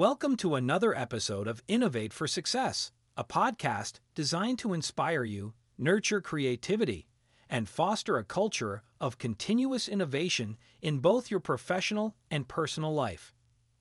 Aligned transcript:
Welcome 0.00 0.38
to 0.38 0.54
another 0.54 0.96
episode 0.96 1.46
of 1.46 1.62
Innovate 1.68 2.14
for 2.14 2.26
Success, 2.26 2.90
a 3.18 3.22
podcast 3.22 4.00
designed 4.14 4.58
to 4.60 4.72
inspire 4.72 5.24
you, 5.24 5.52
nurture 5.76 6.22
creativity, 6.22 7.06
and 7.50 7.68
foster 7.68 8.16
a 8.16 8.24
culture 8.24 8.82
of 8.98 9.18
continuous 9.18 9.88
innovation 9.88 10.56
in 10.80 11.00
both 11.00 11.30
your 11.30 11.38
professional 11.38 12.16
and 12.30 12.48
personal 12.48 12.94
life. 12.94 13.34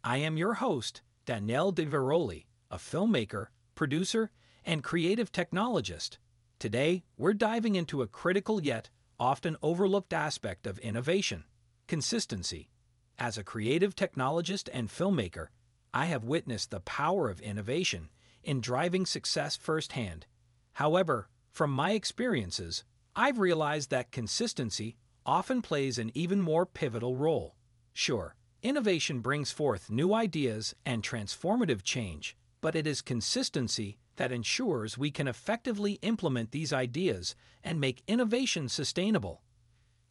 I 0.03 0.17
am 0.17 0.35
your 0.35 0.55
host, 0.55 1.03
Daniele 1.25 1.71
di 1.71 1.85
Veroli, 1.85 2.47
a 2.70 2.75
filmmaker, 2.75 3.45
producer, 3.73 4.29
and 4.65 4.83
creative 4.83 5.31
technologist. 5.31 6.17
Today, 6.59 7.05
we're 7.17 7.33
diving 7.33 7.75
into 7.75 8.01
a 8.01 8.07
critical 8.07 8.61
yet 8.61 8.89
often 9.22 9.55
overlooked 9.61 10.11
aspect 10.11 10.67
of 10.67 10.80
innovation 10.80 11.45
consistency. 11.88 12.72
As 13.17 13.38
a 13.38 13.44
creative 13.44 13.95
technologist 13.95 14.67
and 14.73 14.89
filmmaker, 14.89 15.47
I 15.93 16.05
have 16.05 16.23
witnessed 16.23 16.71
the 16.71 16.81
power 16.81 17.29
of 17.29 17.41
innovation 17.41 18.09
in 18.43 18.61
driving 18.61 19.05
success 19.05 19.55
firsthand. 19.55 20.25
However, 20.73 21.30
from 21.52 21.71
my 21.71 21.91
experiences, 21.91 22.84
I've 23.16 23.39
realized 23.39 23.89
that 23.89 24.11
consistency 24.11 24.95
often 25.25 25.61
plays 25.61 25.97
an 25.97 26.11
even 26.13 26.41
more 26.41 26.66
pivotal 26.66 27.16
role. 27.16 27.55
Sure, 27.94 28.35
innovation 28.61 29.20
brings 29.20 29.52
forth 29.52 29.89
new 29.89 30.13
ideas 30.13 30.75
and 30.85 31.03
transformative 31.03 31.83
change, 31.83 32.38
but 32.61 32.75
it 32.75 32.88
is 32.88 33.02
consistency 33.02 33.97
that 34.16 34.31
ensures 34.31 34.97
we 34.97 35.11
can 35.11 35.27
effectively 35.27 35.94
implement 36.02 36.52
these 36.52 36.73
ideas 36.73 37.35
and 37.63 37.80
make 37.80 38.03
innovation 38.08 38.69
sustainable. 38.69 39.41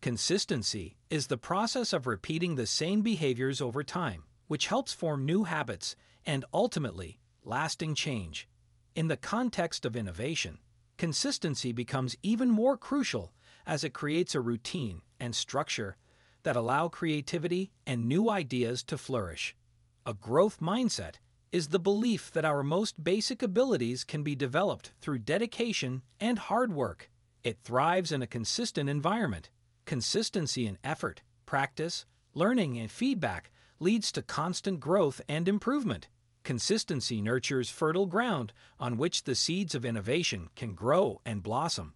Consistency 0.01 0.97
is 1.11 1.27
the 1.27 1.37
process 1.37 1.93
of 1.93 2.07
repeating 2.07 2.55
the 2.55 2.67
same 2.67 3.03
behaviors 3.03 3.61
over 3.61 3.83
time, 3.83 4.25
which 4.49 4.67
helps 4.67 4.93
form 4.93 5.25
new 5.25 5.45
habits 5.45 5.95
and 6.27 6.45
ultimately 6.53 7.21
lasting 7.45 7.95
change. 7.95 8.49
In 8.95 9.07
the 9.07 9.17
context 9.17 9.87
of 9.87 9.95
innovation, 9.95 10.59
consistency 10.97 11.71
becomes 11.71 12.17
even 12.23 12.51
more 12.51 12.77
crucial 12.77 13.33
as 13.67 13.85
it 13.85 13.95
creates 13.95 14.35
a 14.35 14.41
routine 14.41 15.03
and 15.21 15.35
structure 15.35 15.97
that 16.43 16.57
allow 16.57 16.89
creativity 16.89 17.71
and 17.87 18.07
new 18.07 18.29
ideas 18.29 18.83
to 18.83 18.99
flourish. 18.99 19.55
A 20.05 20.15
growth 20.15 20.59
mindset 20.59 21.15
is 21.53 21.69
the 21.69 21.79
belief 21.79 22.33
that 22.33 22.45
our 22.45 22.63
most 22.63 23.03
basic 23.03 23.43
abilities 23.43 24.03
can 24.03 24.23
be 24.23 24.35
developed 24.35 24.91
through 25.01 25.21
dedication 25.21 26.03
and 26.19 26.39
hard 26.39 26.73
work. 26.73 27.11
It 27.45 27.59
thrives 27.63 28.11
in 28.11 28.23
a 28.23 28.27
consistent 28.27 28.89
environment 28.89 29.51
Consistency 29.89 30.67
in 30.67 30.77
effort, 30.85 31.23
practice, 31.47 32.05
learning, 32.35 32.79
and 32.79 32.91
feedback 32.91 33.51
leads 33.81 34.11
to 34.13 34.23
constant 34.23 34.81
growth 34.81 35.21
and 35.29 35.49
improvement. 35.49 36.09
Consistency 36.43 37.21
nurtures 37.21 37.71
fertile 37.71 38.07
ground 38.07 38.53
on 38.81 38.97
which 38.97 39.25
the 39.25 39.35
seeds 39.35 39.75
of 39.75 39.85
innovation 39.85 40.49
can 40.57 40.75
grow 40.75 41.21
and 41.25 41.43
blossom. 41.43 41.95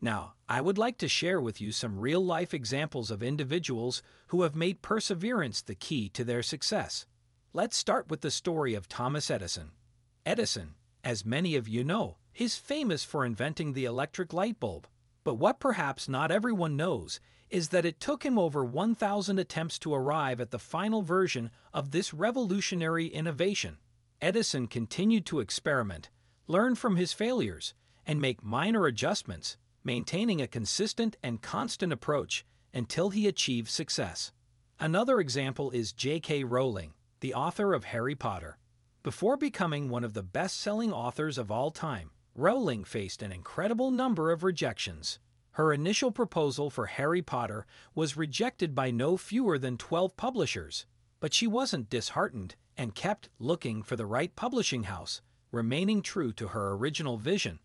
Now, 0.00 0.34
I 0.48 0.60
would 0.60 0.78
like 0.78 0.98
to 0.98 1.08
share 1.08 1.40
with 1.40 1.60
you 1.60 1.70
some 1.70 2.00
real 2.00 2.24
life 2.24 2.52
examples 2.52 3.10
of 3.10 3.22
individuals 3.22 4.02
who 4.28 4.42
have 4.42 4.56
made 4.56 4.82
perseverance 4.82 5.62
the 5.62 5.76
key 5.76 6.08
to 6.10 6.24
their 6.24 6.42
success. 6.42 7.06
Let's 7.52 7.76
start 7.76 8.10
with 8.10 8.22
the 8.22 8.30
story 8.30 8.74
of 8.74 8.88
Thomas 8.88 9.30
Edison. 9.30 9.70
Edison, 10.26 10.74
as 11.04 11.24
many 11.24 11.54
of 11.54 11.68
you 11.68 11.84
know, 11.84 12.16
is 12.34 12.56
famous 12.56 13.04
for 13.04 13.24
inventing 13.24 13.72
the 13.72 13.84
electric 13.84 14.32
light 14.32 14.58
bulb. 14.58 14.88
But 15.24 15.34
what 15.34 15.60
perhaps 15.60 16.08
not 16.08 16.30
everyone 16.30 16.76
knows 16.76 17.20
is 17.48 17.68
that 17.68 17.84
it 17.84 18.00
took 18.00 18.24
him 18.24 18.38
over 18.38 18.64
1,000 18.64 19.38
attempts 19.38 19.78
to 19.80 19.94
arrive 19.94 20.40
at 20.40 20.50
the 20.50 20.58
final 20.58 21.02
version 21.02 21.50
of 21.72 21.90
this 21.90 22.14
revolutionary 22.14 23.06
innovation. 23.06 23.78
Edison 24.20 24.66
continued 24.66 25.26
to 25.26 25.40
experiment, 25.40 26.08
learn 26.46 26.74
from 26.74 26.96
his 26.96 27.12
failures, 27.12 27.74
and 28.06 28.20
make 28.20 28.42
minor 28.42 28.86
adjustments, 28.86 29.56
maintaining 29.84 30.40
a 30.40 30.46
consistent 30.46 31.16
and 31.22 31.42
constant 31.42 31.92
approach 31.92 32.44
until 32.72 33.10
he 33.10 33.28
achieved 33.28 33.68
success. 33.68 34.32
Another 34.80 35.20
example 35.20 35.70
is 35.70 35.92
J.K. 35.92 36.44
Rowling, 36.44 36.94
the 37.20 37.34
author 37.34 37.74
of 37.74 37.84
Harry 37.84 38.14
Potter. 38.14 38.58
Before 39.02 39.36
becoming 39.36 39.88
one 39.88 40.04
of 40.04 40.14
the 40.14 40.22
best 40.22 40.58
selling 40.58 40.92
authors 40.92 41.36
of 41.36 41.50
all 41.50 41.70
time, 41.70 42.10
Rowling 42.34 42.84
faced 42.84 43.20
an 43.20 43.30
incredible 43.30 43.90
number 43.90 44.30
of 44.30 44.42
rejections. 44.42 45.18
Her 45.52 45.70
initial 45.70 46.10
proposal 46.10 46.70
for 46.70 46.86
Harry 46.86 47.20
Potter 47.20 47.66
was 47.94 48.16
rejected 48.16 48.74
by 48.74 48.90
no 48.90 49.18
fewer 49.18 49.58
than 49.58 49.76
12 49.76 50.16
publishers, 50.16 50.86
but 51.20 51.34
she 51.34 51.46
wasn't 51.46 51.90
disheartened 51.90 52.54
and 52.74 52.94
kept 52.94 53.28
looking 53.38 53.82
for 53.82 53.96
the 53.96 54.06
right 54.06 54.34
publishing 54.34 54.84
house, 54.84 55.20
remaining 55.50 56.00
true 56.00 56.32
to 56.32 56.48
her 56.48 56.72
original 56.72 57.18
vision. 57.18 57.58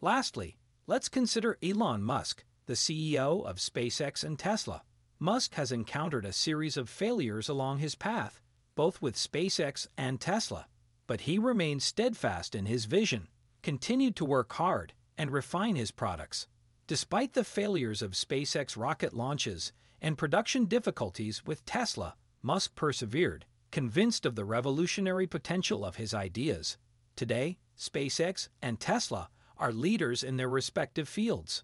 Lastly, 0.00 0.58
let's 0.88 1.08
consider 1.08 1.56
Elon 1.62 2.02
Musk, 2.02 2.44
the 2.66 2.74
CEO 2.74 3.46
of 3.46 3.58
SpaceX 3.58 4.24
and 4.24 4.36
Tesla. 4.36 4.82
Musk 5.20 5.54
has 5.54 5.70
encountered 5.70 6.24
a 6.24 6.32
series 6.32 6.76
of 6.76 6.88
failures 6.88 7.48
along 7.48 7.78
his 7.78 7.94
path, 7.94 8.40
both 8.74 9.00
with 9.00 9.14
SpaceX 9.14 9.86
and 9.96 10.20
Tesla, 10.20 10.66
but 11.06 11.20
he 11.20 11.38
remains 11.38 11.84
steadfast 11.84 12.56
in 12.56 12.66
his 12.66 12.86
vision 12.86 13.28
continued 13.68 14.16
to 14.16 14.24
work 14.24 14.54
hard 14.54 14.94
and 15.18 15.30
refine 15.30 15.76
his 15.76 15.90
products. 15.90 16.46
Despite 16.86 17.34
the 17.34 17.44
failures 17.44 18.00
of 18.00 18.12
SpaceX 18.12 18.78
rocket 18.78 19.12
launches 19.12 19.74
and 20.00 20.16
production 20.16 20.64
difficulties 20.64 21.44
with 21.44 21.66
Tesla, 21.66 22.14
Musk 22.40 22.74
persevered, 22.74 23.44
convinced 23.70 24.24
of 24.24 24.36
the 24.36 24.44
revolutionary 24.46 25.26
potential 25.26 25.84
of 25.84 25.96
his 25.96 26.14
ideas. 26.14 26.78
Today, 27.14 27.58
SpaceX 27.76 28.48
and 28.62 28.80
Tesla 28.80 29.28
are 29.58 29.70
leaders 29.70 30.22
in 30.22 30.38
their 30.38 30.48
respective 30.48 31.06
fields. 31.06 31.62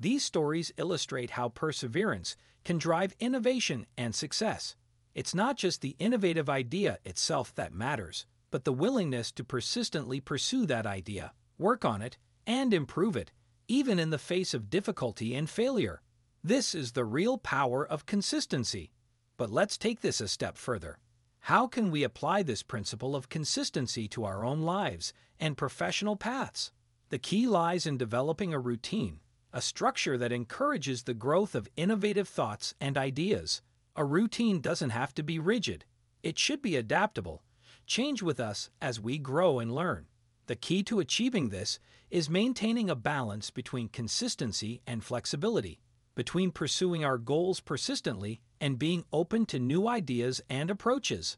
These 0.00 0.24
stories 0.24 0.72
illustrate 0.78 1.32
how 1.32 1.50
perseverance 1.50 2.34
can 2.64 2.78
drive 2.78 3.14
innovation 3.20 3.84
and 3.98 4.14
success. 4.14 4.74
It's 5.14 5.34
not 5.34 5.58
just 5.58 5.82
the 5.82 5.96
innovative 5.98 6.48
idea 6.48 6.98
itself 7.04 7.54
that 7.56 7.74
matters, 7.74 8.24
but 8.50 8.64
the 8.64 8.72
willingness 8.72 9.30
to 9.32 9.44
persistently 9.44 10.18
pursue 10.18 10.64
that 10.64 10.86
idea, 10.86 11.34
work 11.62 11.84
on 11.84 12.02
it, 12.02 12.18
and 12.46 12.74
improve 12.74 13.16
it, 13.16 13.32
even 13.68 13.98
in 13.98 14.10
the 14.10 14.18
face 14.18 14.52
of 14.52 14.68
difficulty 14.68 15.34
and 15.34 15.48
failure. 15.48 16.02
This 16.44 16.74
is 16.74 16.92
the 16.92 17.06
real 17.06 17.38
power 17.38 17.86
of 17.86 18.04
consistency. 18.04 18.90
But 19.38 19.50
let's 19.50 19.78
take 19.78 20.00
this 20.00 20.20
a 20.20 20.28
step 20.28 20.58
further. 20.58 20.98
How 21.46 21.66
can 21.66 21.90
we 21.90 22.02
apply 22.02 22.42
this 22.42 22.62
principle 22.62 23.16
of 23.16 23.30
consistency 23.30 24.06
to 24.08 24.24
our 24.24 24.44
own 24.44 24.60
lives 24.60 25.14
and 25.40 25.56
professional 25.56 26.16
paths? 26.16 26.72
The 27.08 27.18
key 27.18 27.46
lies 27.46 27.86
in 27.86 27.96
developing 27.96 28.52
a 28.52 28.58
routine, 28.58 29.20
a 29.52 29.62
structure 29.62 30.18
that 30.18 30.32
encourages 30.32 31.04
the 31.04 31.14
growth 31.14 31.54
of 31.54 31.68
innovative 31.76 32.28
thoughts 32.28 32.74
and 32.80 32.98
ideas. 32.98 33.62
A 33.96 34.04
routine 34.04 34.60
doesn't 34.60 34.90
have 34.90 35.14
to 35.14 35.22
be 35.22 35.38
rigid, 35.38 35.84
it 36.22 36.38
should 36.38 36.60
be 36.60 36.76
adaptable 36.76 37.42
change 37.86 38.22
with 38.22 38.40
us 38.40 38.70
as 38.80 39.00
we 39.00 39.18
grow 39.18 39.58
and 39.58 39.74
learn. 39.74 40.06
The 40.46 40.56
key 40.56 40.82
to 40.84 41.00
achieving 41.00 41.48
this 41.48 41.78
is 42.10 42.28
maintaining 42.28 42.90
a 42.90 42.96
balance 42.96 43.50
between 43.50 43.88
consistency 43.88 44.82
and 44.86 45.04
flexibility, 45.04 45.80
between 46.14 46.50
pursuing 46.50 47.04
our 47.04 47.18
goals 47.18 47.60
persistently 47.60 48.40
and 48.60 48.78
being 48.78 49.04
open 49.12 49.46
to 49.46 49.58
new 49.58 49.88
ideas 49.88 50.40
and 50.50 50.70
approaches. 50.70 51.36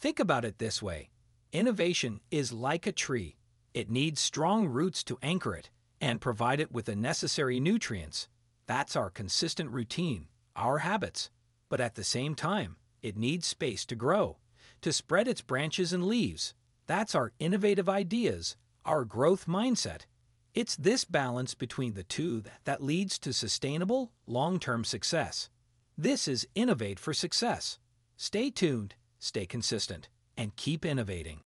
Think 0.00 0.18
about 0.18 0.44
it 0.44 0.58
this 0.58 0.82
way 0.82 1.10
innovation 1.52 2.20
is 2.30 2.52
like 2.52 2.86
a 2.86 2.92
tree, 2.92 3.36
it 3.74 3.90
needs 3.90 4.20
strong 4.20 4.66
roots 4.66 5.04
to 5.04 5.18
anchor 5.22 5.54
it 5.54 5.70
and 6.00 6.20
provide 6.20 6.60
it 6.60 6.72
with 6.72 6.86
the 6.86 6.96
necessary 6.96 7.60
nutrients. 7.60 8.28
That's 8.66 8.96
our 8.96 9.10
consistent 9.10 9.70
routine, 9.70 10.28
our 10.54 10.78
habits. 10.78 11.30
But 11.68 11.80
at 11.80 11.94
the 11.94 12.04
same 12.04 12.34
time, 12.34 12.76
it 13.02 13.16
needs 13.16 13.46
space 13.46 13.84
to 13.86 13.94
grow 13.94 14.38
to 14.80 14.92
spread 14.92 15.28
its 15.28 15.40
branches 15.40 15.92
and 15.92 16.04
leaves. 16.04 16.54
That's 16.88 17.14
our 17.14 17.32
innovative 17.38 17.86
ideas, 17.88 18.56
our 18.86 19.04
growth 19.04 19.46
mindset. 19.46 20.06
It's 20.54 20.74
this 20.74 21.04
balance 21.04 21.54
between 21.54 21.92
the 21.92 22.02
two 22.02 22.42
that 22.64 22.82
leads 22.82 23.18
to 23.20 23.34
sustainable, 23.34 24.10
long 24.26 24.58
term 24.58 24.84
success. 24.84 25.50
This 25.98 26.26
is 26.26 26.48
Innovate 26.54 26.98
for 26.98 27.12
Success. 27.12 27.78
Stay 28.16 28.50
tuned, 28.50 28.94
stay 29.18 29.44
consistent, 29.44 30.08
and 30.36 30.56
keep 30.56 30.86
innovating. 30.86 31.42